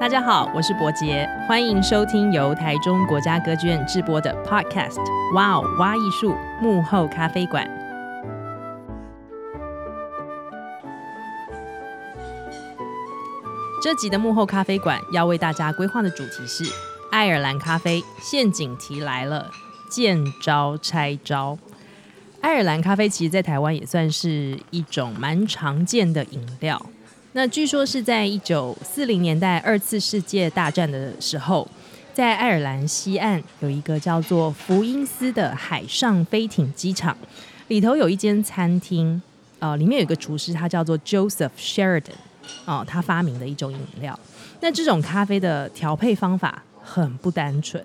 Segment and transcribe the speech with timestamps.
[0.00, 4.94] 大家好，我是伯杰，欢迎收听由台中国家歌剧院制播的 Podcast
[5.34, 7.68] 《哇哦挖艺术幕后咖啡馆》。
[13.82, 16.64] 这集的幕后咖啡馆要为大家规划的主题是
[17.12, 19.50] 爱尔兰咖啡陷阱题来了，
[19.90, 21.58] 见招拆招。
[22.40, 26.86] 爱尔兰咖啡其实，在台湾也算是一种蛮常见的饮料。
[27.32, 31.68] 那据说是在一九四零年代二次世界大战的时候，
[32.12, 37.16] 在爱尔兰西岸有一个叫做福因斯的海上飞艇机场，
[37.68, 39.22] 里头有一间餐厅，
[39.60, 42.10] 呃，里面有一个厨师，他叫做 Joseph Sheridan，
[42.64, 44.18] 哦，他发明的一种饮料。
[44.60, 47.80] 那这种咖啡的调配方法很不单纯，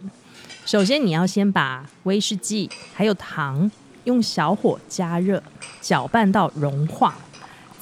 [0.66, 3.70] 首先你要先把威士忌还有糖
[4.06, 5.44] 用小火加热，
[5.82, 7.16] 搅拌到融化。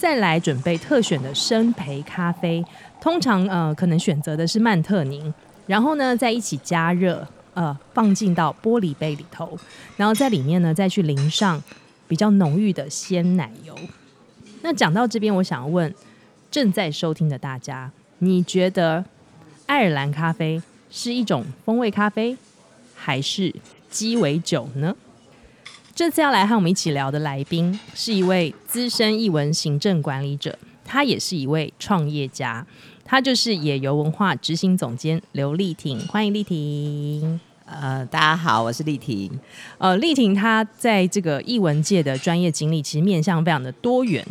[0.04, 2.62] 再来准备特选的生培咖啡，
[3.00, 5.34] 通常呃可能选择的是曼特宁，
[5.66, 9.58] 然后呢再一起加热，呃放进到玻璃杯里头，
[9.95, 11.64] 然后在里面呢再去淋上
[12.06, 13.73] 比较浓郁的鲜奶油。
[14.62, 15.95] 那讲到这边，我想问
[16.52, 19.06] 正在收听的大家，你觉得
[19.67, 22.36] 爱尔兰咖啡是一种风味咖啡，
[22.94, 23.56] 还是
[23.90, 24.94] 鸡尾酒呢？
[25.95, 32.66] 这次要来和我们一起聊的来宾是一位资深译文行政管理者，他也是一位创业家，
[33.05, 37.39] 他就是野游文化执行总监刘丽婷，欢迎丽婷。
[37.66, 39.39] 呃，大家好，我是丽婷。
[39.77, 44.25] 呃，丽婷她在这个译文界的专业经历其实面向非常的多元，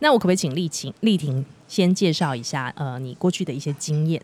[0.00, 4.20] 那我可不可以请丽婷丽婷先介绍一下呃你过去的一些经验？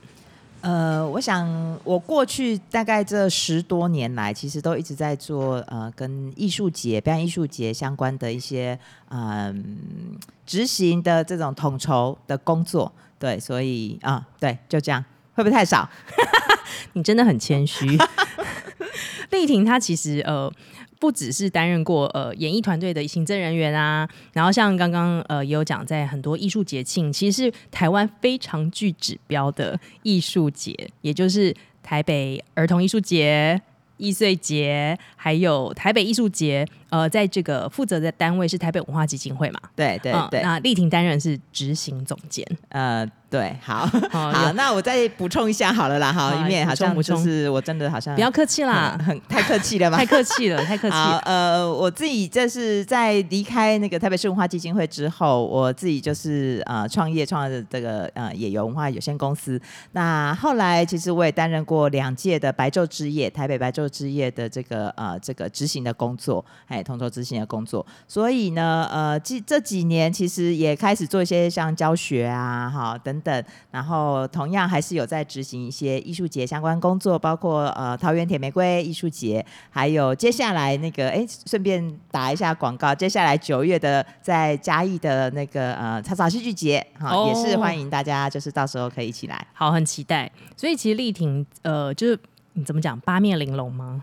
[0.62, 8.78] 呃，我想我过去大概这十多年来，其实都一直在做呃跟艺术节、表演艺术节相关的一些
[9.10, 12.90] 嗯、执行的这种统筹的工作。
[13.18, 15.04] 对，所以啊、对，就这样，
[15.34, 15.88] 会不会太少？
[16.94, 17.98] 你真的很谦虚。
[19.30, 20.52] 丽婷她其实呃。
[21.02, 31.52] 不只是担任过呃演艺团队的行政人员啊，然后像刚刚呃也有讲，在很多艺术节庆，其实是台湾非常具指标的艺术节，也就是
[31.82, 33.60] 台北儿童艺术节、
[33.96, 36.64] 艺穗节，还有台北艺术节。
[36.90, 39.60] 呃，在这个负责的单位是台北文化基金会嘛？
[39.74, 40.38] 对对对。
[40.38, 42.46] 呃、那丽婷担任是执行总监。
[42.68, 43.04] 呃。
[43.32, 51.18] 对，好，好， 那我再补充一下好了啦，哈，以免好像就是我真的好像不要客气啦，很 太客气了吧， 太客气了，太客气了。
[51.24, 59.58] 呃，我自己这是在离开那个台北市文化基金会之后，我自己就是呃创业创的这个呃野游文化有限公司。
[59.92, 67.86] 那后来其实我也担任过两届的白昼之夜，台北白昼之夜的这个呃这个执行的工作，哎，统筹执行的工作。
[68.06, 73.21] 所以呢，呃，这这几年其实也开始做一些像教学啊，哈等。
[73.22, 90.30] 等，然后同样还是有在执行一些艺术节相关工作，包括呃桃园铁玫瑰艺术节，还有接下来那个哎，顺便打一下广告，接下来九月的在嘉义的那个呃草草戏剧节，哈、哦，也是欢迎大家，就是到时候可以一起来，好，很期待。
[90.56, 92.18] 所以其实丽婷呃，就是
[92.54, 94.02] 你怎么讲八面玲珑吗？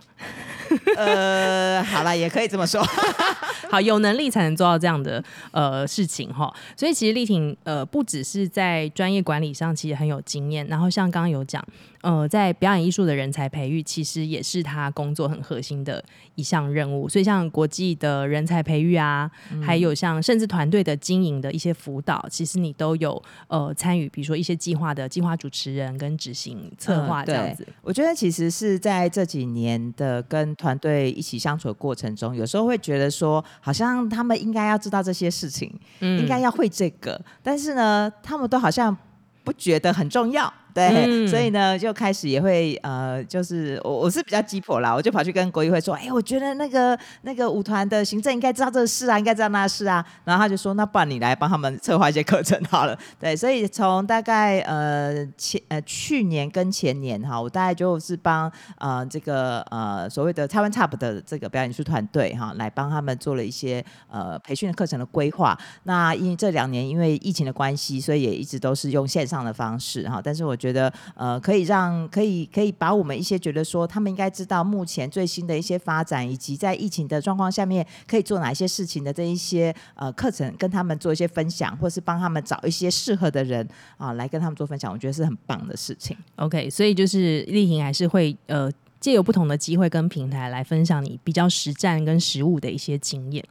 [0.97, 2.83] 呃， 好了，也可以这么说。
[3.69, 6.51] 好，有能力才能做到这样的呃事情哈。
[6.75, 10.65] 所以其实丽婷呃，不只是在专业管理上，其实很有经验。
[10.67, 11.63] 然后像刚刚有讲。
[12.01, 16.01] 呃，在表演艺术的人才培育，其实也是他工作很核心的
[16.35, 17.09] 一项任务。
[17.09, 24.07] 所以，像国际的人才培育啊，嗯、还有像甚至团队的经营的一些辅导，其实你都有呃参与。
[24.07, 27.65] 比如说一些计划的计划主持人跟执行策划这样子。
[27.67, 38.95] 嗯、我觉得其实是在这几年的跟团队一起相处的过程中，有时候会觉得说，好像他们应该要知道这些事情，嗯、应该要会这个，但是呢，他们都好像
[39.43, 40.53] 不觉得很重要。
[40.79, 50.05] 对，嗯、所以呢，就开始也会呃，就是我我是比较鸡婆啦，我就跑去跟国议会说，哎，我觉得那个那个舞团的行政应该知道这个事啊，应该知道那事啊。
[50.23, 52.97] 然后他就说，那不然你来帮他们策划一些课程好了。
[53.19, 65.57] 对，所以从大概呃前呃去年跟前年哈，我大概就是帮呃这个呃所谓的台湾 TOP 的这个表演艺术团队哈，来帮他们做了一些呃培训的课程的规划。
[65.85, 70.59] 那因为这两年因为疫情的关系，所以也一直都是用线上的方式哈，但是我。
[70.59, 83.67] 觉得觉得呃，可以让可以可以把我们一些觉得说他们应该知道目前最新的一些发展，以及在疫情的状况下面可以做哪些事情的这一些呃课程，跟他们做一些分享，或是帮他们找一些适合的人
[83.97, 86.15] 啊来跟他们做分享，我觉得是很棒的事情。
[86.35, 93.43] OK，所以就是丽婷还是会呃借由不同的机会跟平台来分享你比较实战跟实务的一些经验。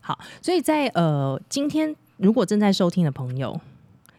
[0.00, 3.60] 好，所以在呃今天如果正在收听的朋友。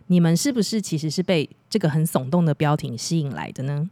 [0.07, 3.89] 你们是不是其实是被这个很耸动的标题吸引来的呢？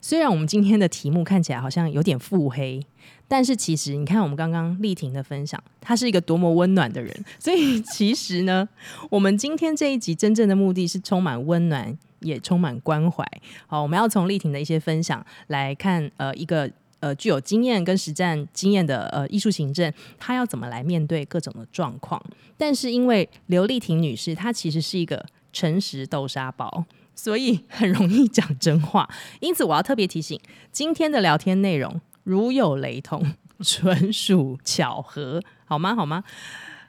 [0.00, 2.84] 虽然我们今天的题目看起来好像有点腹黑，
[3.28, 7.14] 但是其实你看我们刚刚丽婷的分享，她是一个多么温暖的人。
[7.38, 8.68] 所以其实呢，
[9.10, 13.24] 我们今天这一集真正的目的是充满温暖，也充满关怀。
[13.68, 16.68] 好，我们要从丽婷的一些分享来看，呃，一个
[16.98, 22.20] 呃具有经验跟实战经验的呃艺术行政，她要怎么来面对各种的状况。
[22.56, 25.24] 但是因为刘丽婷女士，她其实是一个
[25.56, 26.84] 诚实豆沙包。
[27.14, 29.08] 所以很容易讲真话，
[29.40, 30.38] 因此我要特别提醒，
[30.70, 35.94] 今天的聊天内容如有雷同，纯属巧合，好吗？
[35.94, 36.22] 好吗？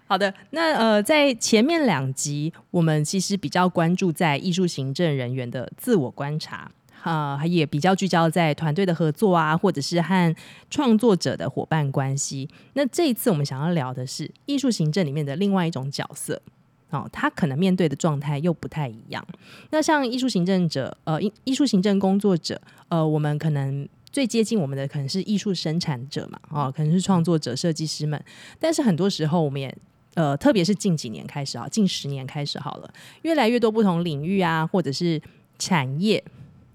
[0.05, 6.69] 好的，那呃，在前面两集，我们其实比较关注在艺术行政人员的自我观察，
[7.03, 10.35] 啊、呃，也比较聚焦在团队的合作啊，或者是和
[10.69, 12.49] 创作者的伙伴关系。
[12.73, 16.41] 那这一次我们想要聊的是艺术行政里面的另外一种角色。
[16.89, 19.25] 哦，他可能面对的状态又不太一样。
[19.71, 28.23] 那像艺术行政者，呃，艺艺术行政工作者，呃，我们可能最接近我们的可能是艺术生产者嘛，哦，可能是创作者、设计师们。
[28.59, 29.75] 但是很多时候，我们也
[30.13, 32.93] 呃，特别是近几年开始啊，近十年开始好了，
[33.23, 35.21] 越来越多不同领域啊，或者是
[35.59, 36.23] 产业，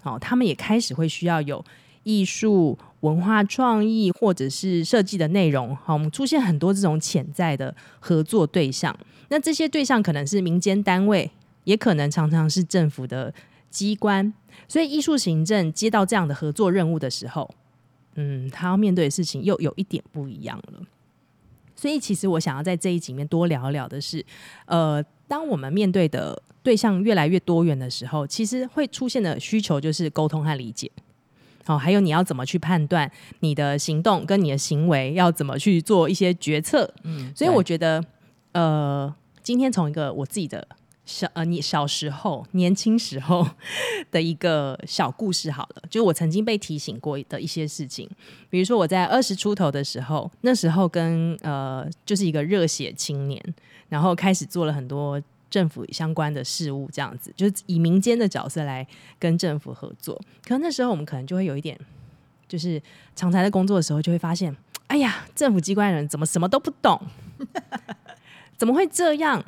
[0.03, 1.63] 哦，他们也开始会需要有
[2.03, 5.75] 艺术文化创意或者是设计的内容。
[5.75, 8.95] 好，我们出现很多这种潜在的合作对象。
[9.29, 11.29] 那这些对象可能是民间单位，
[11.63, 13.33] 也可能常常是政府的
[13.69, 14.33] 机关，
[14.67, 17.49] 所以艺术行政接到这样的合作任务的时候，
[18.15, 20.81] 嗯，他要面对的事情又有一点不一样了。
[21.75, 24.23] 所以，其实我想要在这一集里面多聊聊的是，
[24.67, 30.89] 呃，当我们面对的对象越来越多元的时候，其实会出现的需求就是沟通和理解。
[31.65, 36.93] 好，还有你要怎么去判断你的行动跟你的行为，要怎么去做一些决策。
[37.03, 38.03] 嗯，所以我觉得。
[38.55, 39.11] 呃，
[39.41, 40.67] 今天从一个我自己的
[41.07, 43.43] 小呃，你小时候、年轻时候
[44.11, 48.07] 的一个小故事好了，就是我曾经被提醒过的一些事情，
[48.51, 53.43] 比如说我在二十出头的时候，那时候跟呃，就是一个热血青年，
[53.89, 55.19] 然后开始做了很多
[55.53, 58.87] 政府相关的事务，这样子，就是以民间的角色来
[59.19, 60.19] 跟政府合作。
[60.43, 61.79] 可能那时候我们可能就会有一点，
[62.47, 62.81] 就是
[63.15, 64.57] 常常在工作的时候就会发现，
[64.87, 66.99] 哎呀，政府机关人怎么什么都不懂。
[68.57, 69.45] 怎么会这样？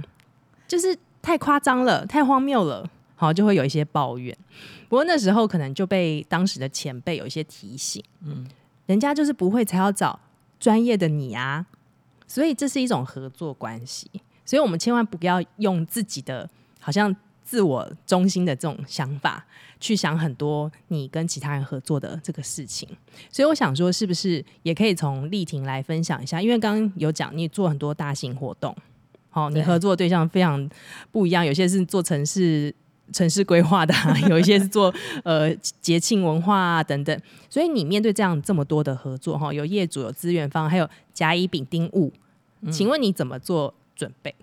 [0.67, 4.37] 就是太夸张了，太荒谬了，好，就会有一些抱怨。
[4.87, 8.45] 不过那时候可能就被当时的前辈有一些提醒，嗯，
[8.85, 10.19] 人家就是不会才要找
[10.59, 11.65] 专业的你啊，
[12.27, 14.07] 所以这是一种合作关系。
[14.45, 16.47] 所以我们千万不要用自己的
[16.79, 17.13] 好像
[17.43, 19.45] 自我中心的这种想法
[19.79, 22.87] 去想很多你跟其他人合作的这个事情。
[23.31, 26.41] 所以我想说，是不是也可以从丽婷来分享一下？
[26.41, 28.75] 因为刚刚有讲你做很多大型活动。
[29.31, 30.69] 哦，你合作的对象非常
[31.11, 32.73] 不一样，有些是做城市
[33.11, 34.93] 城市规划的，啊， 有一些是做
[35.25, 37.21] 呃节庆文化啊等等。
[37.49, 42.09] 所以你面对这样这么多的合作，哈，有业主、有资源方，还有甲乙丙丁戊，
[42.71, 44.33] 请问你怎么做准备？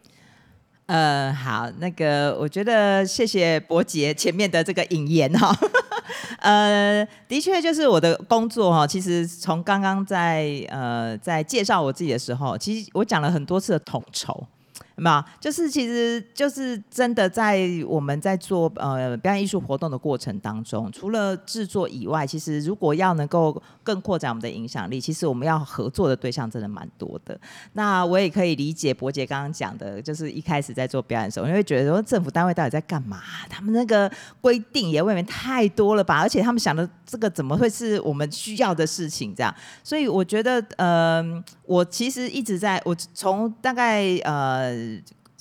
[0.87, 5.57] 呃，好，那个我觉得谢谢伯杰前面的这个引言哈。
[6.41, 8.87] 呃，的确就是我的工作哈。
[8.87, 14.45] 其实从刚刚在呃在介绍我自己的时候，其实我讲了很多次的统筹。
[15.03, 15.25] 嘛？
[15.41, 27.39] 就是其实就是真的在我们在做呃表演艺术活动的过程当中，除了制作以外，其实如果要能够更扩展我们的影响力，其实我们要合作的对象真的蛮多的。
[27.73, 33.21] 那我也可以理解柏杰刚刚讲的，就是一开始在做表演的时候，因为觉得说政府单位到底在干嘛？
[33.51, 36.21] 他们那个规定也未免太多了吧？
[36.21, 39.35] 而且他们想的这个怎么会是我们需要的事情？
[39.35, 41.43] 这样，所以我觉得呃。
[41.65, 44.92] 我其实一直在，我从大概呃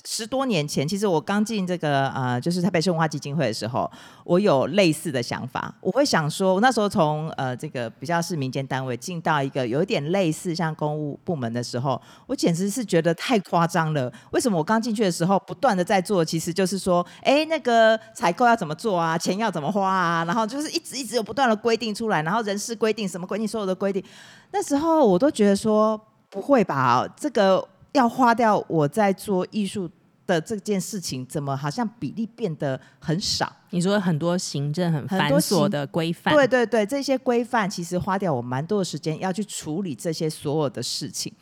[0.04, 3.88] 十多年前，其实我刚进这个呃，就是台北市文化基金会的时候，
[4.24, 5.72] 我有类似的想法。
[5.80, 14.12] 我会想说，我那时候从呃这个比较是民间单位进到一个有一点类似像公务部门的时候，我简直是觉得太夸张了。
[14.32, 24.02] 为什么我刚进去的时候不断的在做，其实就是说，哎，那个采购要怎么做啊，钱要怎么花啊，然后就是一直一直有不断的规定出来，然后人事规定什么规定，所有的规定，
[24.50, 26.08] 那时候我都觉得说。
[26.32, 27.06] 不会吧？
[27.14, 27.62] 这个
[27.92, 29.88] 要花掉我在做艺术
[30.26, 33.50] 的这件事情，怎么好像比例变得很少？
[33.70, 41.32] 你说很多行政很繁琐的规范，对对对，这些规范其实花掉我蛮多的时间要去处理这些所有的事情。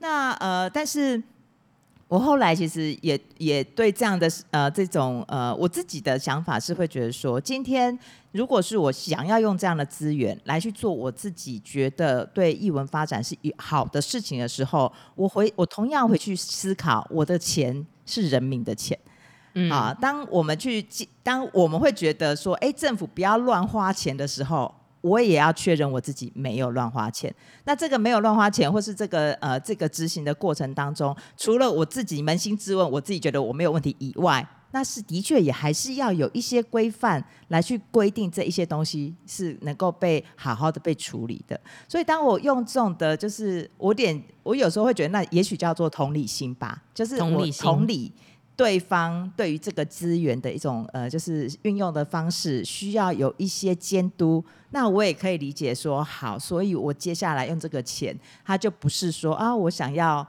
[0.00, 1.22] 那呃，但是。
[2.08, 7.96] 我后来其实也也对这样的呃这种呃我自己的想法是会觉得说，今天
[8.32, 18.98] 如果是我想要用这样的资源来去做我自己觉得对艺文发展是好的事情的时候，我回我同样会去思考，我的钱是人民的钱。
[19.54, 20.86] 嗯、啊，当我们去，
[21.22, 27.34] 当我们会觉得说，哎，政府不要乱花钱的时候，我也要确认我自己没有乱花钱。
[27.64, 34.46] 那这个没有乱花钱，或是这个呃这个执行的过程当中，除了我自己扪心自问，我自己觉得我没有问题以外。
[34.70, 41.58] 那是的确也还是要有一些规范来去规定这一些东西是能够被好好的被处理的。
[41.88, 48.12] 所以当我用这种的，就是我点我有时候会觉得，那也许叫做同理心吧，就是我同理，同理
[48.58, 54.44] 对方对于这个资源的一种呃，就是运用的方式需要有一些监督。
[54.70, 60.26] 那我也可以理解说，好，所以我接下来用这个钱，他就不是说啊，我想要。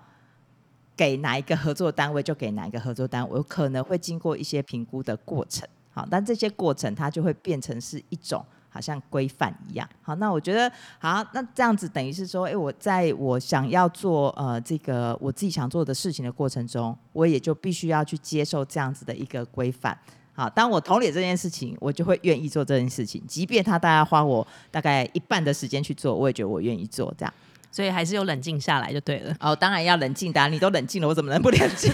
[1.00, 19.98] 给哪一个合作单位就给哪一个合作单位，我可能会经过一些评估的过程，好，但这些过程它就会变成是一种好像规范一样，好，那我觉得好，那这样子等于是说，哎，我在我想要做呃这个我自己想做的事情的过程中，我也就必须要去接受这样子的一个规范，
[20.34, 27.34] 好，当我同理这件事情，我就会愿意做这件事情，即便他大概花我大概一半的时间去做，我也觉得我愿意做这样。
[27.72, 29.36] 所以还是有冷静下来就对了。
[29.40, 31.92] 哦，当然要冷静的啊，你都冷静了，我怎么能不冷静？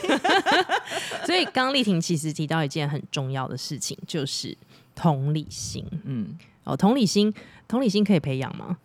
[1.27, 4.57] 所以刚丽婷其实提到一件很重要的事情，就是
[4.95, 5.85] 同理心。
[6.05, 7.33] 嗯，哦，同理心，
[7.67, 8.77] 同理心可以培养吗？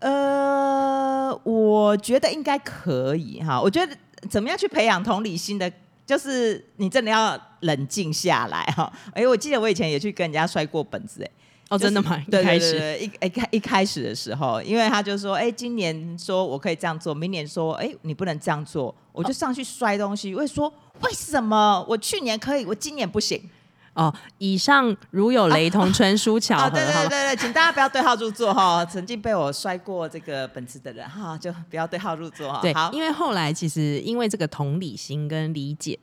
[0.00, 3.60] 呃，我觉得应该可以哈。
[3.60, 3.96] 我觉得
[4.28, 5.70] 怎么样去培养同理心的，
[6.06, 8.92] 就是你真的要冷静下来哈。
[9.12, 11.30] 哎，我记得我以前也去跟人家摔过本子哎。
[11.70, 12.16] 哦，真的吗？
[12.30, 20.34] 对对对，一一开一开始的时候，因为他就说，哎，今年说我可以这样做，明年说，哎，你不能这样做，我就上去摔东西。
[20.34, 23.38] 我会说，为什么我去年可以，我今年不行？
[23.98, 26.62] 哦，以上如有雷同，纯属巧合。
[26.64, 28.84] 啊、对对对对，请大家不要对号入座哈。
[28.84, 32.60] 曾经被我摔过这个本子的人哈，就不要对号入座哈。
[32.62, 35.98] 对，好，因为后来其实因为这个同理心跟理解。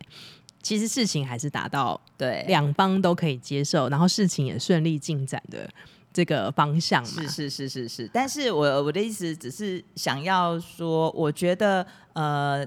[0.61, 5.69] 其实事情还是达到对两方都可以接受，然后事情也顺利进展的
[6.11, 7.21] 这个方向嘛。
[7.21, 8.09] 是是是是是。
[8.11, 12.65] 但是我我的意思只是想要说，我觉得呃，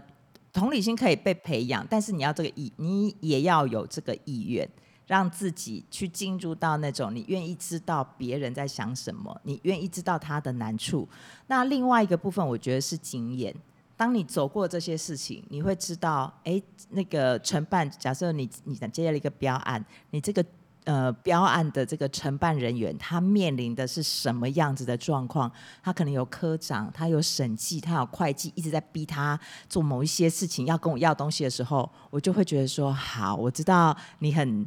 [0.52, 4.68] 同理心可以被培养，但是你要这个意，你也要有这个意愿，
[5.08, 11.08] 让自己去进入到那种你愿意知道别人在想什么，你愿意知道他的难处。
[11.48, 13.52] 那另外一个部分，我觉得是经验。
[13.96, 20.44] 当你走过这些事情，你会知道，哎，那个承办，假设你你接了一个标案，你这个
[20.84, 25.50] 呃标案的这个承办人员，他面临的是什么样子的状况？
[25.82, 29.36] 他可能有科长，他有审计，他有会计，一直在逼他
[29.68, 34.64] 做某一些事情，要跟我要东西的时候，我就会觉得说，好，我知道你很，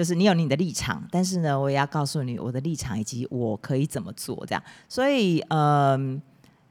[0.00, 6.22] 就是你有你的立场，但是呢，我也要告诉你我的立场以及我可以怎么做，这样，所以，嗯、呃。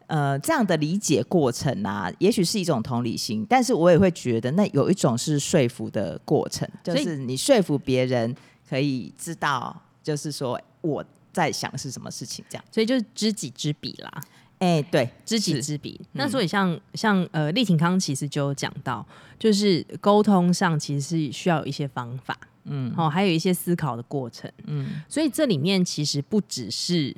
[0.08, 8.36] 呃，这样的理解过程啊，也许是一种同理心，但是我也会觉得那有一种是说服的过程，就是你说服别人
[8.68, 14.12] 可以知道，就是说我在想是什么事情，这样，所以就是知己知彼啦。
[14.58, 16.02] 哎，对，知己知彼。
[16.14, 19.06] 那所以像像呃，丽婷刚刚其实就有讲到，
[19.38, 27.16] 就是沟通上其实是需要有一些方法，嗯，哦，还有一些思考的过程，嗯，所以这里面其实不只是。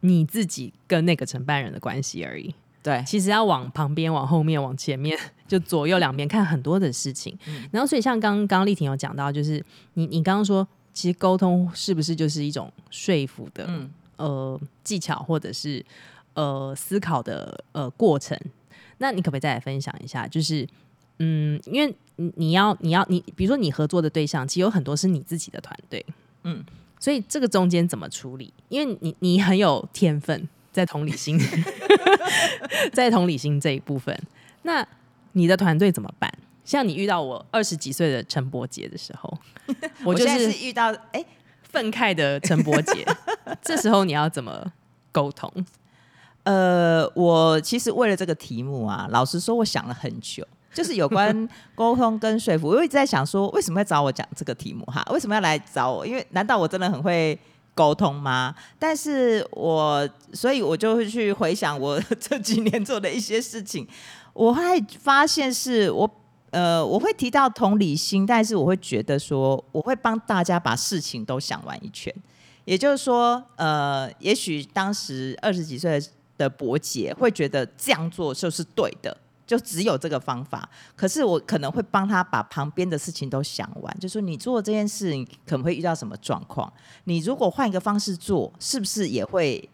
[0.00, 2.54] 你自己跟那个承办人的关系而已，
[2.84, 5.18] 对，其实要往旁边、往后面、往前面，
[5.48, 7.36] 就左右两边看很多的事情。
[7.48, 9.60] 嗯、然后，所以像刚刚丽婷有讲到，就是
[9.94, 15.84] 你你刚刚说，其实沟通是不是就是一种说服的、嗯、呃技巧，或者是
[16.34, 18.38] 呃思考的呃过程？
[18.98, 20.28] 那你可不可以再来分享一下？
[20.28, 20.64] 就是
[21.18, 26.04] 嗯，因为你你要你要你，比如说你合作的对象，其实有很多是你自己的团队，
[26.44, 26.64] 嗯。
[27.00, 28.52] 所以这个中间怎么处理？
[28.68, 31.38] 因为你你很有天分在同理心，
[32.92, 34.20] 在同理心这一部分，
[34.62, 34.84] 那
[35.34, 36.28] 你的团队怎么办？
[36.64, 39.38] 像你遇到我二十几岁的陈伯杰的时候，
[40.04, 41.24] 我就是遇到哎
[41.62, 43.06] 愤慨的陈伯杰，
[43.62, 44.72] 这时候你要怎么
[45.12, 45.48] 沟通？
[46.42, 50.44] 呃，我其实为了这个题目啊，老实说，我想了很久。
[50.72, 55.04] 就是有关沟通跟说服，我一直在想说，为什么要找我讲这个题目哈？
[55.10, 56.06] 为什么要来找我？
[56.06, 57.38] 因为难道我真的很会
[57.74, 58.54] 沟通吗？
[58.78, 63.86] 但是我所以，我就会去回想我 这几年做的一些事情，
[64.32, 64.62] 我会
[65.00, 66.08] 发现是我
[66.50, 72.14] 呃，我会提到同理心，但是我会觉得说，我会帮大家把事情都想完一圈。
[72.64, 76.00] 也就是说，呃，也许当时二十几岁
[76.36, 79.16] 的伯杰会觉得这样做就是对的。
[79.48, 86.70] 就只有这个方法，可是我可能会帮他把旁边的事情都想完，就说你做这件事你可能会遇到什么状况，
[87.04, 89.66] 你如果换一个方式做，是不是也会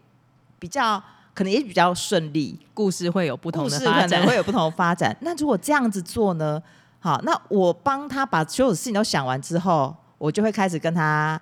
[0.57, 1.03] 比较
[1.33, 2.57] 可能也比较顺利？
[2.73, 5.15] 故事会有不同的发展，故事可能会有不同的发展。
[5.19, 6.63] 那如果这样子做呢？
[7.01, 11.39] 好，那我帮他把所有事情都想完之后，我就会开始跟他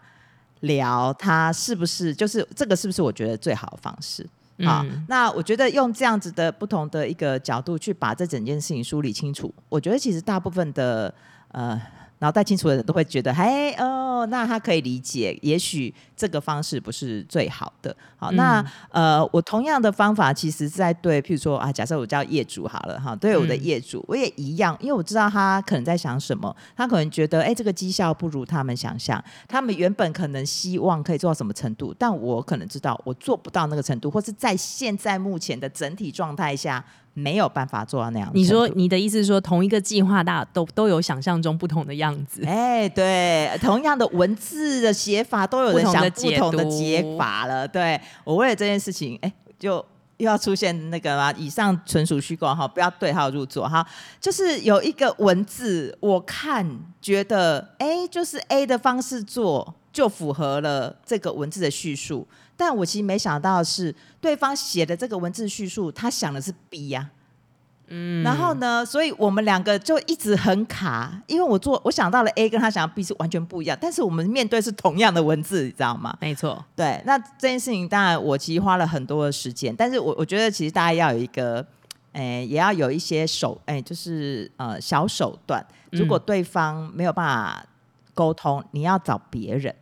[0.61, 4.27] 聊，他是不是就是这个是不是我觉得最好的方式？
[4.65, 11.13] 好，嗯、那我觉得用这样子的不同的一个角度去把这整件事情梳理清楚，我觉得其实大部分的
[11.49, 11.81] 呃。
[12.23, 17.93] 脑袋清楚的人都会觉得，嘿哦，那他可以理解，也许这个方式不是最好的。
[18.15, 36.81] 好，嗯、那呃，我同样的方法，其实在对，譬如说啊，假设我叫业主好了哈，对我的业主，嗯、我也一样，因为我知道他可能在想什么，他可能觉得，哎，这个绩效不如他们想象，他们原本可能希望可以做到什么程度，但我可能知道我做不到那个程度，或是在现在目前的整体状态下。
[37.13, 38.29] 没有办法做到那样。
[38.33, 42.43] 你说你的意思是说，同一个计划，大家都都有想象中不同的样子。
[42.45, 47.67] 哎，对，同样的文字的写法，都有人想不同的解法了。
[47.67, 49.73] 对，我为了这件事情，哎，就
[50.17, 51.31] 又要出现那个吗？
[51.37, 53.85] 以上纯属虚构哈，不要对号入座哈。
[54.19, 56.67] 就是有一个文字，我看
[57.01, 62.27] 觉得，哎，就是 A 的方式做，就符合了这个文字的叙述。
[62.55, 76.15] 但我其实没想到的是，对方写的这个文字叙述，他想的是 B 呀、啊，嗯，然后呢，所以我们两个就一直很卡，因为我做我想到了 A，跟他想到 B 是完全不一样，但是我们面对是同样的文字，你知道吗？
[76.21, 77.01] 没错，对。
[77.05, 81.65] 那这件事情当然我其实花了很多的时间，但是我我觉得其实大家要有一个，
[82.13, 85.65] 诶，也要有一些手，诶，就是呃小手段。
[85.91, 87.65] 如果对方没有办法
[88.13, 89.73] 沟通，你要找别人。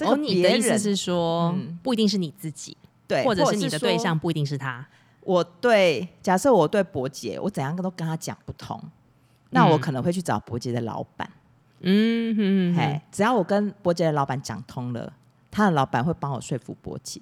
[0.00, 2.76] 哦，你的意思是说，嗯、不一定是你自己，
[3.06, 4.86] 对，或者是你的对象不一定是他。
[5.20, 8.90] 我对，假设我对伯杰，我怎样都跟他讲不通，嗯、
[9.50, 11.30] 那我可能会去找伯杰的老板。
[11.80, 15.12] 嗯哼，哼，嘿，只要我跟伯杰的老板讲通了，
[15.50, 17.20] 他的老板会帮我说服伯杰。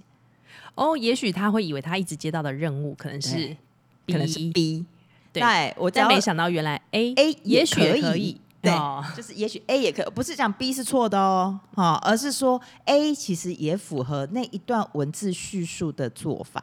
[0.75, 3.57] 哦，也许他会以为他一直接到的任务可能是
[4.05, 4.85] B，可能是 B，
[5.33, 8.41] 对，我但没想到原来 A A 也许可以。
[8.67, 16.61] 对，哦、就是也许 A 也可以，不是讲 B 是错的哦，哈，而是说 A 其实也符合那一段文字叙述的做法。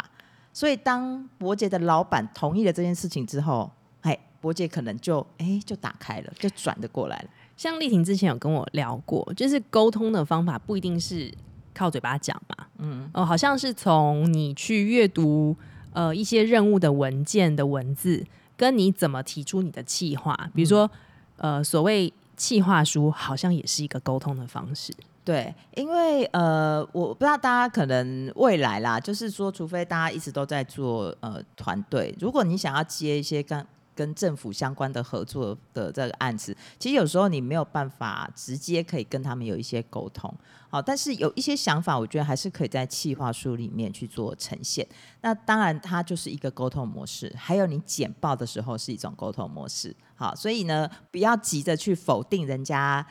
[0.52, 7.30] 所以当伯杰的老板同意了这件事情之后，哎，伯杰可能就哎就打开了，就转的过来了。
[7.58, 11.34] 像丽婷之前有跟我聊过，就是沟通的方法不一定是
[11.74, 15.56] 靠嘴巴讲嘛，嗯，哦，好像是从你去阅读
[15.92, 18.24] 呃一些任务的文件的文字，
[18.56, 20.86] 跟你怎么提出你的计划，比如说。
[20.86, 21.00] 嗯
[21.38, 24.94] 呃，所谓企划书好像也是一个沟通的方式。
[25.26, 40.34] 对，因为呃，我不知道大家可能未来啦，就是说，除非大家一直都在做呃团队，如果你想要接一些刚跟政府相关的合作的这个案子，其实有时候你没有办法直接可以跟他们有一些沟通。
[40.70, 44.88] 好，但是有一些想法，我觉得还是可以在企划书里面去做呈现。
[45.22, 47.32] 那当然，它就是一个沟通模式。
[47.38, 49.96] 还有你简报的时候是一种沟通模式。
[50.16, 53.06] 好，所以呢，不要急着去否定人家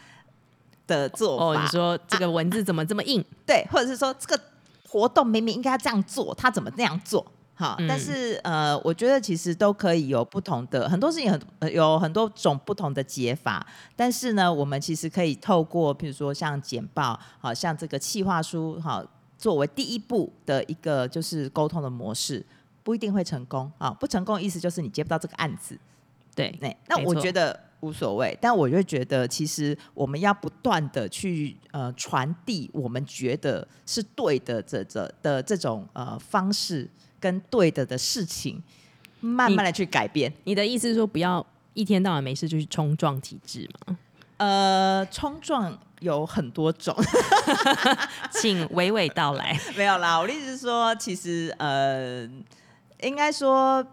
[0.89, 1.45] 的做法。
[1.45, 3.21] 哦，你说这个文字怎么这么硬？
[3.21, 4.43] 啊，对，或者是说这个
[4.89, 7.25] 活动明明应该要这样做，他怎么那样做？
[7.63, 13.65] 好，但是呃，我觉得其实都可以有不同的很多事情很，很有很多种不同的解法。
[13.95, 19.05] 但是呢，我们其实可以透过，譬如说像简报，好像这个企划书，好，
[19.39, 22.45] 作为第一步的一个就是沟通的模式，
[22.83, 23.93] 不一定会成功啊。
[23.93, 25.79] 不成功的意思就是你接不到这个案子。
[26.35, 36.91] 对，那那我觉得无所谓，但我就觉得其实我们要不断的去呃传递我们觉得是对的这这的这种呃方式。
[37.23, 38.61] 跟对的的事情，
[39.21, 40.29] 慢慢的去改变。
[40.43, 43.97] 你，你的意思是说，不要一天到晚没事就去冲撞体制吗？
[44.39, 46.93] 呃，冲撞有很多种
[48.33, 49.57] 请娓娓道来。
[49.77, 52.29] 没有啦，我的意思是说，其实呃，
[53.03, 53.87] 应该说，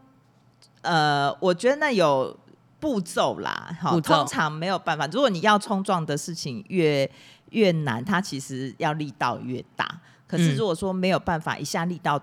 [0.81, 2.35] 呃，我觉得那有
[2.79, 3.77] 步骤啦。
[3.79, 5.05] 好，通常没有办法。
[5.05, 7.07] 如果你要冲撞的事情越
[7.51, 10.01] 越难，它其实要力道越大。
[10.25, 12.19] 可是如果说没有办法一下力道。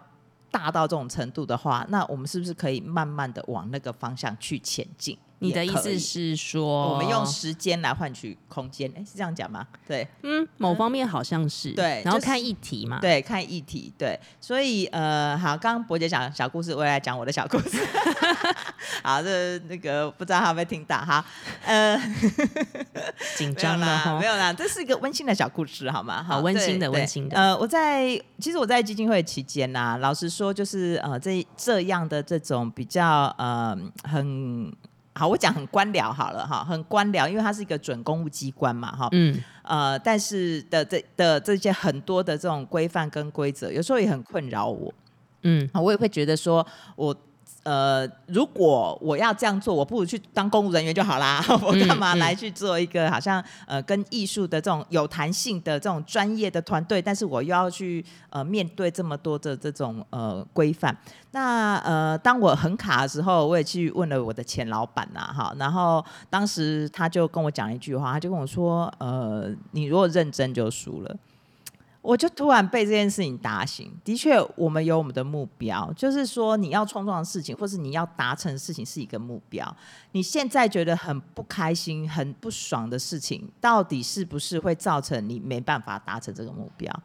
[0.57, 5.19] 大到这种程度的话，那我们是不是可以慢慢的往那个方向去前进？
[5.41, 8.91] 你的意思是说，我们用时间来换取空间？
[8.97, 9.67] 哎，是这样讲吗？
[9.87, 17.79] 对，嗯，某方面好像是对，然后看议题嘛，对，看议题，对，所以呃，好，刚刚伯姐讲小故事，我也来讲我的小故事。
[19.05, 21.23] 好，这那个不知道他会不会听到哈？
[21.67, 22.01] 呃，
[23.37, 26.23] 紧张啦，没有啦，这是一个温馨的小故事，好吗？
[26.23, 27.37] 好，温馨的，温馨的。
[27.37, 34.73] 呃，我在其实我在基金会期间呐、啊，老实说，就是呃，这这样的这种比较呃很。
[35.19, 39.09] 好，我讲很官僚好了哈，很官僚，因为它是一个准公务机关嘛哈。
[39.13, 39.43] 嗯。
[39.63, 44.93] 呃，但是的这的这些很多的这种规范跟规则，有时候也很困扰我。
[45.43, 45.67] 嗯。
[45.73, 46.65] 我也会觉得说，
[46.97, 47.17] 我
[47.67, 51.45] 呃，如果我要这样做，我不如去当公务人员就好啦。
[51.67, 57.03] 我干嘛来去做一个好像呃跟艺术的这种有弹性的这种专业的团队？
[57.03, 60.97] 但是我又要去呃面对这么多的这种呃规范。
[61.33, 71.17] 那呃，当我很卡的时候，我也去问了我的前老板呐，哈，然后当时他就跟我讲一句话，他就跟我说，呃，你如果认真就输了。
[72.07, 73.93] 我就突然被这件事情打醒。
[74.05, 79.77] 的确，我们有我们的目标，就是说你要创造的事情，或是你要达成的事情是一个目标。
[80.13, 87.03] 你现在觉得很不开心、很不爽的事情，到底是不是会造成你没办法达成这个目标？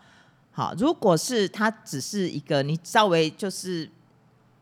[0.51, 3.89] 好，如果是它只是一个你稍微就是。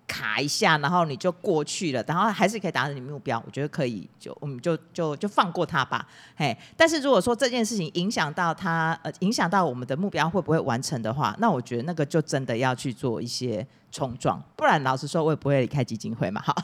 [0.10, 6.58] 卡一下，然后你就过去了，然后还是可以达成你目标，我觉得可以，就我们就就就放过他吧，嘿。
[6.76, 13.65] 但是如果说这件事情影响到他，呃，影响到我们的目标会不会完成的话，那我觉得那个就真的要去做一些。
[13.91, 16.41] 冲撞，不然老实说，我也不会离开基金会嘛。
[16.41, 16.56] 好，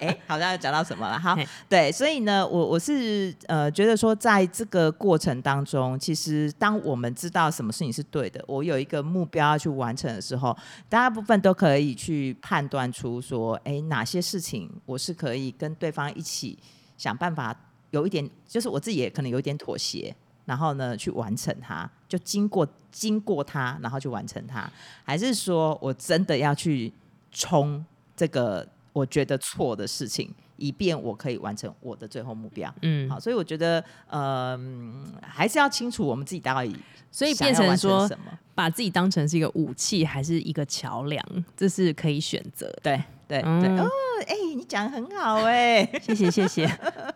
[0.00, 1.18] 哎、 欸，好像要讲到什么了？
[1.18, 1.36] 哈，
[1.68, 10.56] 对，所以呢，我我是呃觉得说，在这个过程当中，其实当我们知道什么事情是对的，我有一个目标要去完成的时候，
[10.88, 16.58] 大部分都可以去判断出说，哎、欸，哪些事情我是可以跟对方一起
[16.96, 17.54] 想办法，
[17.90, 20.14] 有一点，就是我自己也可能有一点妥协。
[20.46, 24.70] 然后呢，去完成它，就经过经过它，然后去完成它，
[25.04, 26.92] 还是说我真的要去
[27.32, 27.84] 冲
[28.16, 32.72] 这个我觉得错的事情，以便我可以完成我的最后目标？
[32.82, 36.74] 嗯，好，所以我觉得，嗯、呃，还是要清楚我们自己到底，
[37.10, 38.08] 所以变成说，
[38.54, 42.72] 把自己当成是一个武器，还是一个桥梁，这是可以选择。
[42.82, 43.02] 对。
[43.28, 43.90] 对、嗯、对哦，
[44.26, 46.66] 哎、欸，你讲得很好哎，谢 谢谢谢。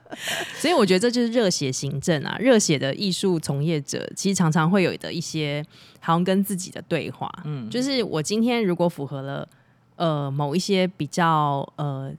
[0.58, 5.64] 所以我觉得这就是热血行政啊，热血的艺术从业者其实常常会有的一些
[6.00, 7.32] 好像跟自己的对话。
[7.44, 9.48] 嗯，就是我今天如果符合了
[9.96, 12.12] 呃某一些比较呃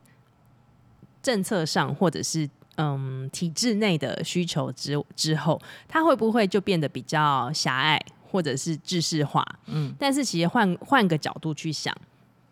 [1.22, 8.00] 政策上或者是嗯体制内的需求之之后，它会不会就变得比较狭隘
[8.32, 9.46] 或者是制式化？
[9.66, 11.94] 嗯，但是其实换换个角度去想。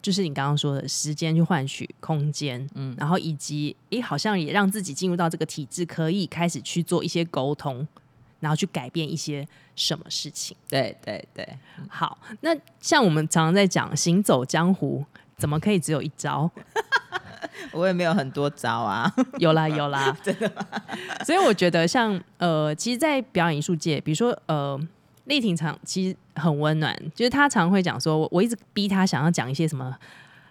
[0.01, 7.85] 就是你刚刚说的时间去换取空间，嗯，然后以及诶，好像也让自己进入到这个体制，可以开始去做一些沟通，
[8.39, 10.55] 然后去改变一些什么事情。
[10.69, 11.47] 对对对，
[11.89, 12.17] 好。
[12.41, 15.03] 那像我们常常在讲行走江湖，
[15.37, 16.49] 怎么可以只有一招？
[17.73, 20.65] 我也没有很多招啊，有啦有啦，真的吗？
[21.25, 24.79] 所以我觉得像呃，其实，在表演艺术界，比如说呃。
[25.25, 29.95] 丽婷常其实很温暖，就是他常会讲说，我我一直逼他想要讲一些什么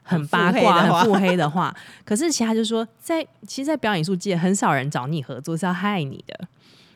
[0.03, 1.75] 很八卦、很腹黑的话，
[2.05, 6.49] 可是其他就说，在其实，在表演艺术界，很少人找你合作是要害你的。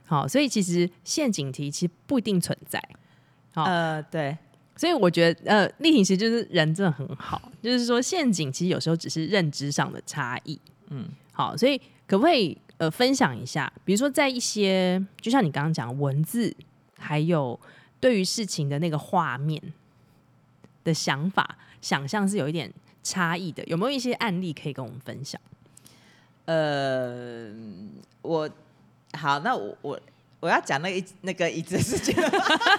[0.05, 2.83] 好，所以其实陷阱题其实不一定存在。
[3.55, 4.37] 好，呃，对，
[4.77, 10.61] 所以我觉得，呃，丽婷其实就是人真的很好，就是说陷阱其实有时候只是认知上的差异。
[10.91, 16.55] 嗯，好，所以可不可以呃分享一下，比如说在一些，就像你刚刚讲文字。
[17.05, 17.59] 还有
[18.03, 19.63] 对于事情的那个画面
[20.83, 22.69] 的想法、想象是有一点
[23.01, 25.41] 差异的，有没有一些案例可以跟我们分享？
[26.47, 27.49] 呃，
[28.23, 28.51] 我
[29.13, 30.01] 好，那我我
[30.41, 32.13] 我要讲那个那个椅子的事情。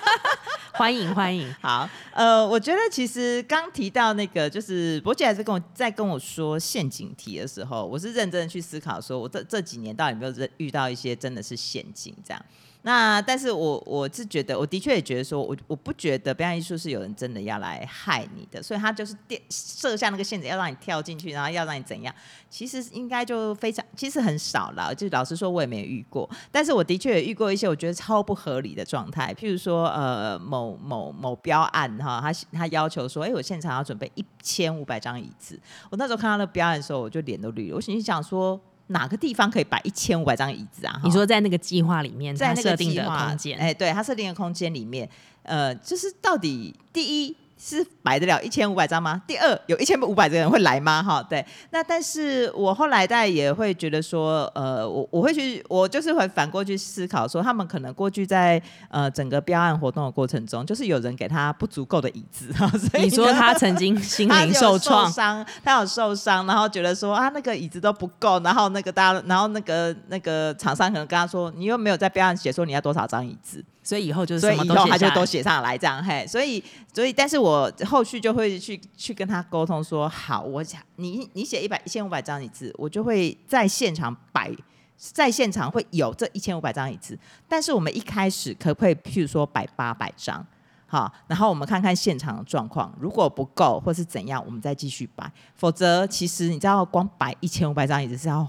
[0.76, 12.46] 欢迎欢迎， 好，呃，我觉得其实刚提到那个，就是博姐还是跟我在跟我说陷阱题的时候，我是认真的去思考，说我这这几年到底有没有遇到一些真的是陷阱这样。
[12.86, 22.14] 那但是我我是觉得，我的确也觉得说，我我不觉得表演艺术是有人真的要来害你的，所以他就是电设下那个陷阱，要让你跳进去，然后要让你怎样？
[22.50, 24.94] 其实应该就非常，其实很少了。
[24.94, 26.30] 就老实说，我也没遇过。
[26.52, 35.58] 但是我的确也遇过一些我觉得超不合理的状态，譬如说，呃，某某某标案哈，他他要求说，哎、我现场要准备一千五百张椅子。
[35.90, 37.78] 我那时候看到那标案的时候，我就脸都绿了。
[37.78, 38.60] 我心里想说。
[38.94, 41.02] 哪个地方可以摆一千五百张椅子啊？
[41.04, 45.10] 你说在那个计划里面，在那个设定的空间，哎，对，它设定的空间里面，
[45.44, 47.36] 呃，就是到底第一。
[47.66, 49.22] 是摆得了一千五百张吗？
[49.26, 51.02] 第二，有一千五百个人会来吗？
[51.02, 51.46] 哈，对。
[51.70, 73.64] 那但是我后来大家也会觉得说，呃，我我会去，我就是会反过去思考说，他们可能过去在呃整个标案活动的过程中，就是有人给他不足够的椅子， 所以你说他曾经心灵 受创，伤，他有受伤，然后觉得说啊那个椅子都不够，然后那个大家，然后那个那个厂商可能跟他说，你又没有在标案写说你要多少张椅子。
[73.84, 84.50] 所以以后就是，所以以后他就都写上来这样嘿，所以所以但是我后续就会去去跟他沟通说，好，我想你你写一百一千五百张椅子，我就会在现场摆，
[84.98, 90.46] 在现场会有这一千五百张椅子，但是我们一开始可不可以譬如说摆八百张？
[90.86, 95.32] 好，然后我们看看现场的状况，如果不够或是怎样，我们再继续摆。
[95.56, 98.48] 否则，其实你知道，光摆一千五百张椅子是要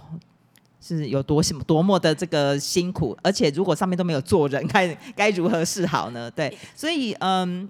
[0.87, 6.31] 是有多什么多么的这个辛苦，而且如果上面都没有坐人，该该如何是好呢？
[6.37, 7.66] 对，所以嗯，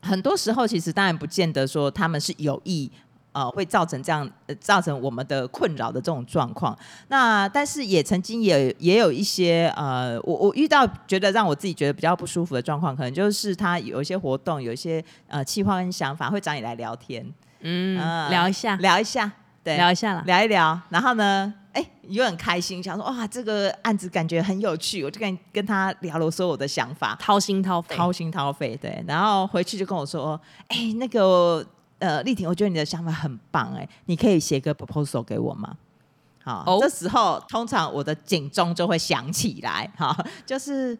[0.00, 2.90] 很多时候其实当然不见得说他们是有意。
[3.34, 6.78] 呃，会造成这样，呃，造成我们的困扰的这种状况。
[7.08, 17.26] 那但是也曾经也也有一些呃，我我遇到觉得让我自己觉得比较不舒服的状况，可能就是他有一些活动，有一些呃计划跟想法，会找你来聊天，
[17.60, 19.32] 嗯，呃、聊一下，聊一下，
[19.64, 20.78] 对，聊一下了，聊一聊。
[20.90, 21.54] 然后呢，
[22.02, 29.04] 哎，又很开心，想说哇，这个案子感觉很有趣，我就跟跟他聊了所有的想法，掏心掏肺，掏心掏肺，对。
[29.06, 31.64] 然后回去就跟我说，哎，那个。
[31.98, 35.76] 呃，丽婷，我觉得你的想法很棒，哎，你可以写个 proposal 给我吗？
[36.42, 36.82] 好，oh.
[36.82, 40.12] 这时候通常我的警钟就会响起来，哈，
[40.44, 40.98] 就是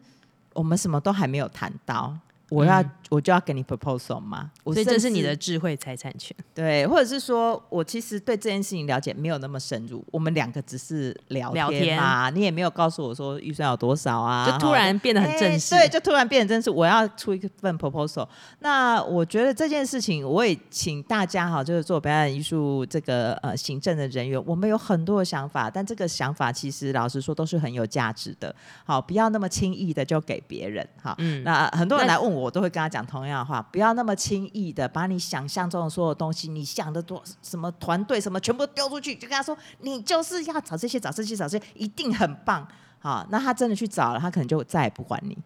[0.53, 2.17] 我们什么都还没有谈到。
[2.53, 4.51] 我要、嗯、我就要给你 proposal 吗？
[4.65, 6.37] 所以这是你的智慧财产权。
[6.55, 15.71] 对，或者是说我其实对这件事情了解没有那么深入，我们两个只是聊天嘛，天你也没有告诉我说预算有多少啊，就突然变得很正式。
[15.75, 16.69] 对，就突然变得正式。
[16.69, 18.29] 我要出一份 proposal。
[18.59, 28.55] 那我觉得这件事情，我也请大家哈，就是做表演艺术这个呃行政的人员，我们有很多的想法，但这个想法其实老实说都是很有价值的。
[28.85, 30.87] 好，不要那么轻易的就给别人。
[31.03, 32.42] 哈，嗯，那很多人来问我。
[32.43, 42.67] 我都会跟他讲同样的话，不要那么轻易的把你想象中的所有东西，你想的多什么团队什么全部丢出去，就跟他说你就是要找这些找这些找这些，一定很棒。
[42.99, 45.39] 好，那他真的去找了，他可能就再也不管你。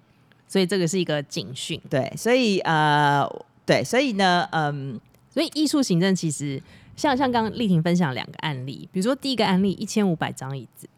[0.49, 1.81] 所以这个是一个警讯。
[1.91, 3.29] 对，所以呃，
[3.65, 4.99] 对，所以呢，嗯，
[5.31, 6.63] 所以艺术行政其实
[6.97, 10.89] 像像刚刚丽婷分享两个案例，比如说第一个案例一千五百张椅子，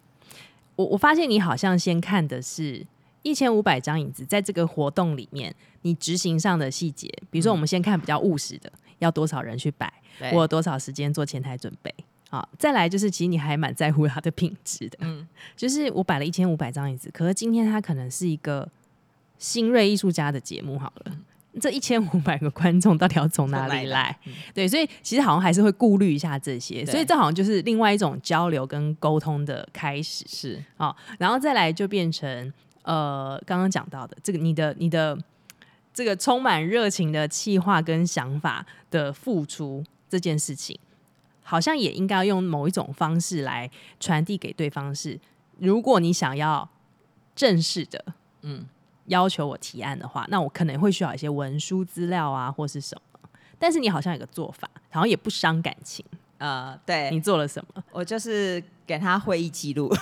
[0.77, 2.87] 我我发现你好像先看的是。
[3.23, 9.93] 一千五百张椅子，在这个活动里面，你执行上的细节，比如说，我们先看比较务实的，嗯、要多少人去摆，
[10.33, 11.93] 我有多少时间做前台准备，
[12.31, 15.27] 好，再来就是，其实你还蛮在乎它的品质的，嗯，
[15.57, 18.69] 就是我摆了一千五百张椅子，可是今天它可能是一个
[19.39, 21.13] 新锐艺术家的节目，好了，
[21.53, 24.17] 嗯、这一千五百个观众到底要从哪里来？
[24.27, 32.53] 嗯、对，所以其实好像还是会顾虑一下这些，所以这好像就是另外一种交流跟沟通的开始，是，好，然后再来就变成。
[32.89, 35.19] 呃，刚刚讲到的这个，你的你的
[35.93, 40.79] 这个充满热情的气划跟想法的付出这件事情，
[41.43, 43.71] 好像也应该用某一种方式来
[44.01, 45.11] 传递给对方是。
[45.13, 45.21] 是
[45.59, 46.67] 如果你想要
[47.37, 48.03] 正式的，
[48.41, 48.67] 嗯，
[49.05, 53.29] 要求我提案的话，那我可能会需要一些文书资料啊，或是什么。
[53.59, 56.03] 但是你好像有个做法，好像也不伤感情。
[56.39, 57.83] 呃，对，你做了什么？
[57.91, 59.93] 我就是给他会议记录。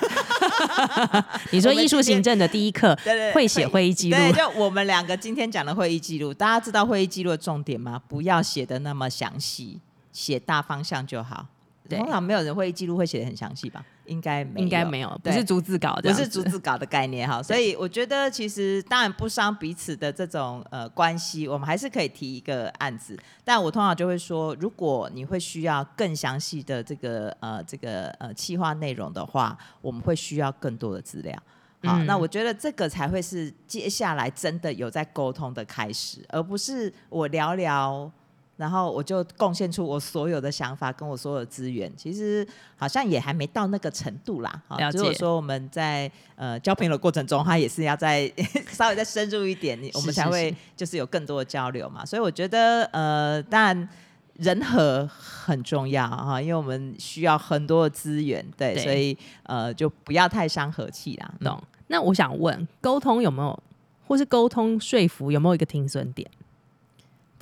[1.50, 4.16] 你说艺术行政的第一课，对对，会写会议记录。
[4.16, 8.00] 对，就我们两个今天讲的会议记录，大家知道会议记录的重点吗？
[8.06, 9.80] 不要写的那么详细，
[10.12, 11.46] 写大方向就好。
[11.88, 13.84] 对通常没有人会议记录会写的很详细吧？
[14.06, 17.40] 应该没有，应该没有，不是逐字稿，不是逐字稿的概念哈。
[17.44, 23.18] 所以我觉得其实当然不伤彼此的这种呃关系，我们还是可以提一个案子。
[23.44, 31.36] 但我通常就会说，如果你会需要更详细的这个呃这个呃企划内容的话，我们会需要更多的资料。
[31.82, 38.10] 好，嗯、那我觉得这个才会是接下来真的有在沟通的开始，而不是我聊聊。
[38.56, 44.62] 然后我就贡献出我所有的想法跟我所有的资源，其实好像也还没到那个程度啦。
[44.78, 44.98] 了解。
[44.98, 48.32] 如果说我们在呃交朋友的过程中，他也是要再
[48.72, 52.04] 稍微再深入一点，我们才会就是有更多的交流嘛。
[52.04, 53.88] 所以我觉得呃，当然
[54.34, 61.30] 人和很重要哈，因为我们需要很多的资源，对，对所以呃就不要太伤和气啦。
[61.40, 61.62] 懂？
[61.88, 63.62] 那我想问，沟通有没有，
[64.08, 66.28] 或是沟通说服有没有一个停损点？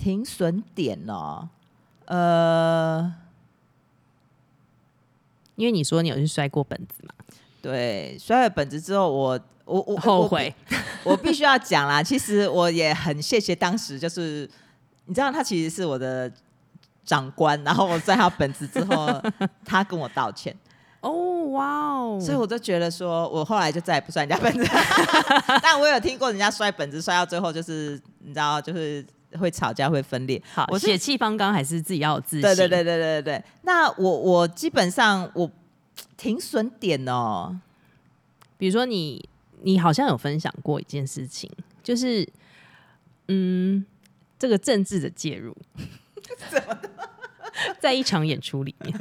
[0.05, 1.49] 停损点哦，
[2.05, 3.11] 呃，
[5.57, 7.15] 因为你说你有去摔过本子嘛？
[7.63, 10.55] 对，摔了本子之后我，我我我后悔，
[11.05, 12.03] 我，我必须要讲啦。
[12.05, 14.47] 其实我也很谢谢当时，就是
[15.07, 16.31] 你知道他其实是我的
[17.07, 19.09] 长官，然后我摔他本子之后，
[19.65, 20.55] 他跟我道歉。
[21.01, 22.21] 哦，哇哦！
[22.21, 24.71] 所以我就觉得说，我后来就再也不摔人家本子。
[25.63, 29.03] 但我有听过人家摔本子摔到最后，就是你知道，就是。
[29.39, 30.41] 会吵架，会分裂。
[30.53, 32.43] 好，我血气方刚，还是自己要有自信。
[32.43, 33.45] 对对对对对对。
[33.63, 35.51] 那我我基本上我
[36.17, 37.59] 停损点哦，
[38.57, 39.29] 比如说你
[39.63, 41.51] 你好像有分享过一件事情，
[41.83, 42.29] 就是
[43.29, 43.85] 嗯，
[44.39, 45.57] 这个政治的介入，
[46.51, 46.79] 怎么？
[47.79, 48.99] 在一场演出里面，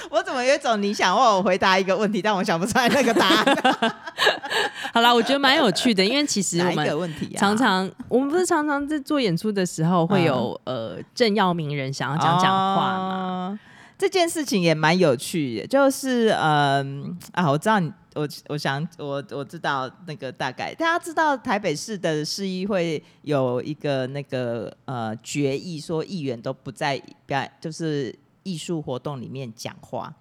[0.10, 3.92] 我怎么有一种你想问我回答一个问题，但我想不出来那个答案。
[4.92, 13.58] 好啦，我觉得蛮有趣的，因为其实我们常常，啊、我们不是常常在做演出的时候会有、嗯、呃政要名人想要讲讲话吗？
[13.58, 13.58] 哦、
[13.98, 30.14] 这件事情也蛮有趣的，就是嗯啊，我知道你，我我想我我知道那个大概，大家知道台北市的市议会有一个那个呃决议，说议员都不在表演，就是艺术活动里面讲话。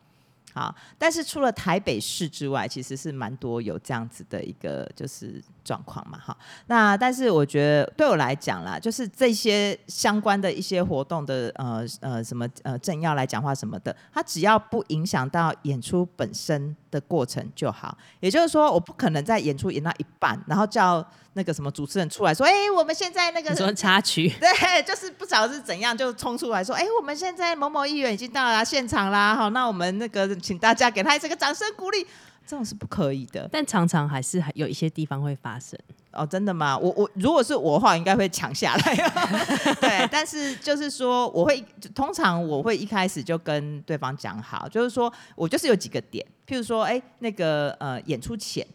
[0.53, 6.17] 好，但是除了台北市之外，其实是蛮多有这样子的一个就是状况嘛。
[6.17, 17.95] 哈，那但是我觉得对我来讲啦，就是这些相关的一些活动的呃呃什么呃政要来讲话什么的，他只要不影响到演出本身的过程就好。
[18.19, 21.05] 也就是说，我不可能在演出演到一半，然后叫。
[21.33, 32.05] 那个什么主持人出来说：“哎、欸，我们现在那个什么插曲，对，就是不知道是怎样就冲出来说：哎、欸，我们现在某某议员已经到了现场啦，好，那我们那个请大家给他这个掌声鼓励，
[32.49, 33.47] 这种是不可以的。
[33.51, 35.77] 但常常还是有一些地方会发生
[36.11, 36.75] 哦，真的吗？
[36.75, 38.95] 我我如果是我的话，应该会抢下来。
[39.79, 48.65] 对，但是就是说，我会通常我会一开始就跟对方讲好，就是说我就是有几个点，譬如说，哎、欸，那个呃，演出前、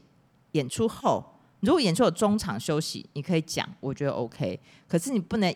[0.53, 1.25] 演出后。”
[1.65, 4.61] 如果演出有中场休息，你可以讲，我觉得 OK。
[4.87, 5.51] 可是你不能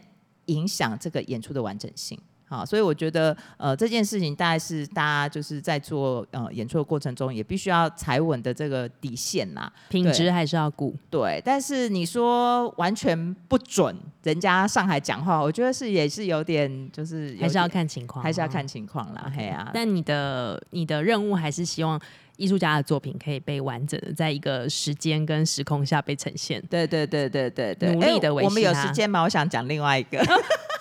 [0.47, 2.19] 影响这个演出的完整性，
[2.49, 10.95] 好，所以我觉得呃这件事情大概是大家就是在做呃演出的过程中，也必须要踩稳的这个底线呐，品质还是要顾。
[11.11, 19.31] 对，但是你说完全不准人家上海讲话，我觉得是也是有点就是还是要看情况，还是要看情况啦。
[19.37, 22.01] 嘿啊，但你的你的任务还是希望。
[22.39, 26.63] 艺术家的作品可以被完整的在一个时间跟时空下被呈现。
[26.71, 29.23] 对对对对对对，努力的维持、欸、我们有时间吗？
[29.23, 30.19] 我想讲另外一个。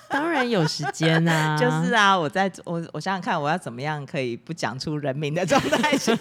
[0.09, 6.17] 当然有时间啊， 就是啊，我在我我想想看，我要怎么样可以不讲出人名的状态下。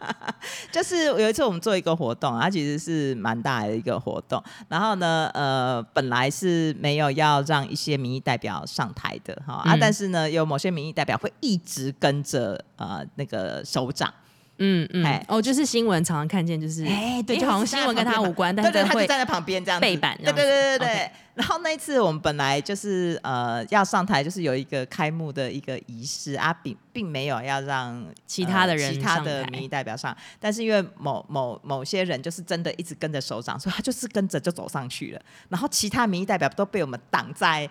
[0.72, 4.42] 就是有一次我们做一个活动，它其实是蛮大的一个活动。
[4.68, 14.12] 然后呢，呃，本来是没有要让一些民意代表上台的哈、嗯、啊，但是呢，有某些民意代表会一直跟着呃那个首长。
[14.60, 21.10] 嗯嗯，哎哦，就是新闻常常看见，就是哎，对，就好像新闻跟他无关，但是他就站在旁边这样背板，对对对对对。
[21.34, 37.68] 然后那一次我们本来就是呃要上台，就是有一个开幕的一个仪式啊，并并没有要让其他的人、其他的民意代表上，但是因为某某某些人就是真的一直跟着首长，所以他就是跟着就走上去了，然后其他民意代表都被我们挡在。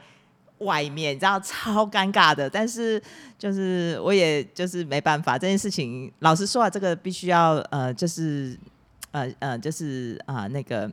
[0.60, 3.02] 外面，你知道超尴尬的，但是
[3.38, 8.58] 就是我也就是没办法，这件事情老实说啊，这个必须要呃，就是
[9.12, 10.90] 呃呃，就是啊、那个。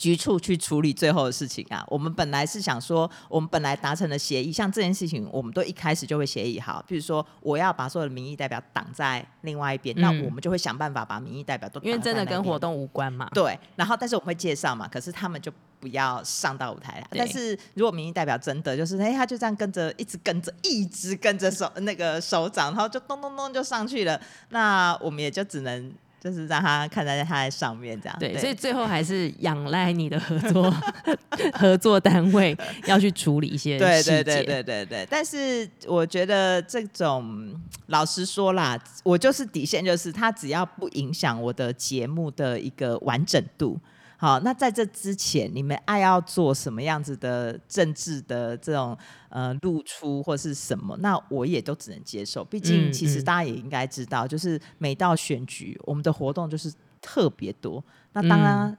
[0.00, 1.84] 局处去处理最后的事情啊！
[1.86, 6.82] 我们本来是想说，我们本来达成了协议，像这件事情，我们都一开始就会协议好。
[6.88, 11.86] 比如说，我要把所有的民意代表挡在另外一边，嗯，那我们就会想办法把民意代表都在。
[11.86, 13.28] 因为真的跟活动无关嘛。
[13.34, 17.06] 对，然后但是我们会介绍嘛，可是他们就不要上到舞台来。
[17.10, 25.92] 但是如果民意代表真的就是，哎，他就这样跟着，一直跟着，一直跟着手那个手掌，然后就咚咚咚就上去了，那我们也就只能。
[26.20, 30.74] 就是让他看在他在上面这样，对，所以最后还是仰赖你的合作
[31.54, 32.56] 合作单位
[32.86, 35.06] 要去处理一些对对对对对对。
[35.10, 43.78] 但是我觉得这种老实说啦，我就是底线，就是他只要不影响我的节目的一个完整度。
[44.20, 48.94] 好，那在这之前，你们爱要做什么样子的政治的这种
[49.30, 52.44] 呃露出或是什么，那我也都只能接受。
[52.44, 57.82] 毕竟，其实大家也应该知道，嗯嗯，就是每到选举，我们的活动就是特别多。
[58.12, 58.76] 那当然。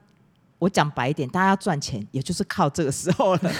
[0.62, 3.52] 嗯我讲白一点，大家要赚钱，也就是靠这个时候了。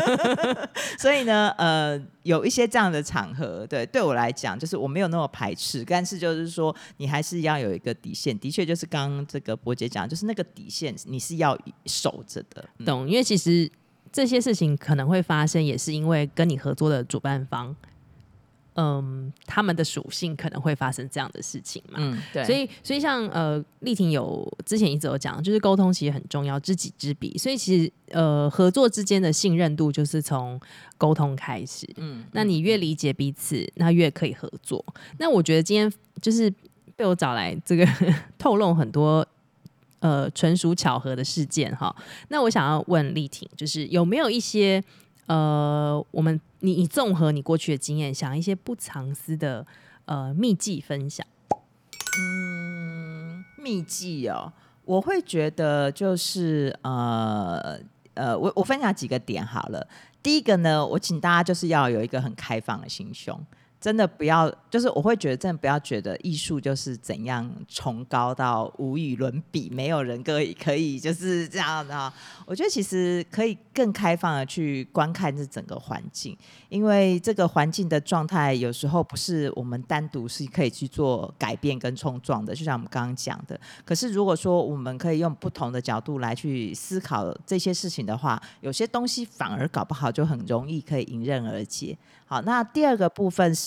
[1.00, 8.38] 所以呢，呃，有一些这样的场合，对对我来讲，就是我没有那么排斥，但是就是说，你还是要有一个底线。
[8.38, 12.62] 的确，就是刚刚这个伯姐讲，就是那个底线，你是要守着的。
[12.84, 13.08] 懂？
[13.08, 13.70] 因为其实
[14.12, 17.74] 这些事情可能会发生，也是因为跟你合作的主办方。
[18.76, 21.98] 嗯，他们的属性可能会发生这样的事情嘛？
[21.98, 22.44] 嗯，对。
[22.44, 27.36] 所以，所以像呃，丽婷有之前一直有讲，就是沟通其实很重要，知己知彼。
[27.38, 30.60] 所以其实呃，合作之间的信任度就是从
[30.98, 31.88] 沟通开始。
[31.96, 34.84] 嗯，那你越理解彼此，那越可以合作。
[35.18, 36.52] 那我觉得今天就是
[36.94, 37.86] 被我找来这个
[38.36, 39.26] 透露很多
[40.00, 41.94] 呃纯属巧合的事件哈。
[42.28, 44.84] 那我想要问丽婷，就是有没有一些？
[45.28, 49.66] 呃，我们你你综合你过去的经验，想一些不藏私的
[50.06, 51.26] 呃秘技分享。
[52.18, 54.52] 嗯，秘技哦，
[54.84, 57.78] 我会觉得就是呃
[58.14, 59.86] 呃，我我分享几个点好了。
[60.22, 63.38] 第一个呢，我请大家就是要有一个很开放的心胸。
[63.80, 72.12] 真的不要，就是我会觉得，真的不要觉得艺术就是怎样崇高到无与伦比，没有人可以可以就是这样的。
[72.46, 76.36] 我觉得其实可以更开放的去观看这整个环境，
[76.68, 83.60] 因为这个环境的状态有时候不是我们单独是可以去做改变跟冲撞的，就像我们刚刚讲的。
[83.84, 91.96] 可是如果说我们可以用不同的角度来去思考这些事情的话，有些东西反而搞不好就很容易可以迎刃而解。
[92.28, 93.65] 好，那第二个部分是，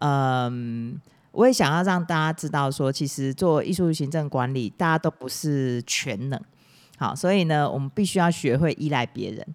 [0.00, 1.00] 嗯，
[1.32, 6.40] 我也想要让大家知道说，其实做艺术行政管理，大家都不是全能。
[6.98, 9.46] 好，所以呢，我们必须要学会依赖别人。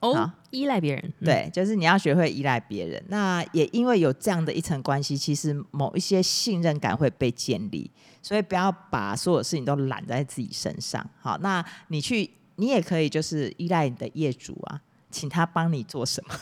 [0.00, 3.02] 哦，依赖别人，嗯、对，就是你要学会依赖别人。
[3.08, 11.08] 那也因为有这样的一层关系，其实某一些信任感会被建立，所以不要把所有事情都揽在自己身上。
[11.22, 14.78] 好，那你去，你也可以就是依赖你的业主啊。
[15.14, 16.34] 请他帮你做什么？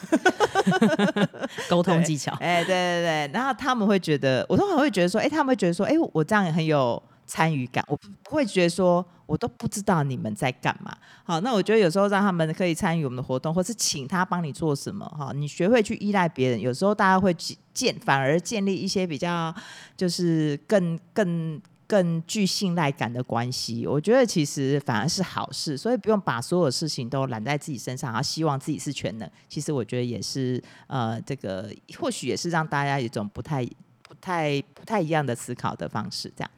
[1.69, 2.33] 沟通技巧。
[2.41, 10.97] 哎，对对对，然后他们会觉得，我通常会觉得说，哎，他们会觉得说，哎，我这样很有参与感，我不会觉得说我都不知道你们在干嘛。
[11.25, 17.35] 好，那我觉得有时候让他们可以参与我们的活动，或是请他帮你做什么，哈，你学会去依赖别人，有时候大家会
[17.75, 19.55] 建，反而建立一些比较，
[19.97, 21.61] 就是更更。
[21.93, 29.31] 更具信赖感的关系，我觉得其实反而是好事，所以不用把所有事情都揽在自己身上，然后希望自己是全能。
[29.47, 33.63] 其实我觉得也是，呃，这个或许也是让大家一种不太、
[34.01, 36.51] 不太、不太一样的思考的方式，这样。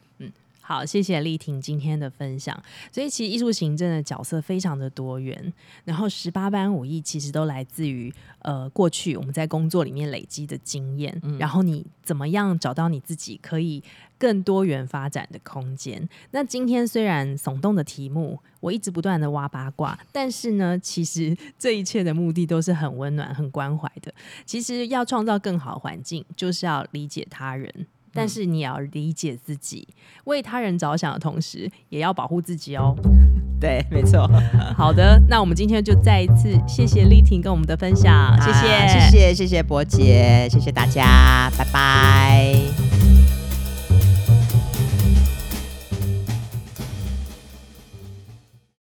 [0.67, 2.59] 好，谢谢丽婷今天的分享。
[2.91, 5.53] 所以其实艺术行政的角色非常的多元，
[5.85, 13.83] 然后十八般武艺其实都来自于呃过去我们在工作里面累积的经验，嗯、然后你怎么样找到你自己可以
[14.19, 16.09] 更多元发展的空间。
[16.31, 24.15] 那今天虽然耸动的题目，我一直不断的挖八卦，但是呢，其实 这一切的目的都是很温暖、很关怀的。
[24.47, 27.87] 其实要创造更好环境，就是要理解他人。
[28.15, 29.87] 但是你要理解自己，
[30.25, 32.95] 为他人着想的同时，也要保护自己哦。
[33.61, 34.29] 对，没错。
[34.77, 42.84] 好的，那我们今天就再一次谢谢丽婷跟我们的分享，谢谢，谢谢，谢谢伯杰，谢谢大家，拜拜。